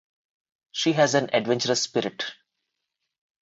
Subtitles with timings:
[0.71, 2.25] She has an adventurous spirit.